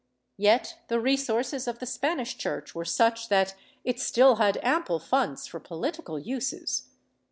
[0.01, 0.03] ^
[0.35, 3.53] Yet the resources of the Spanish Church were such that
[3.83, 6.89] it still had ample funds for political uses.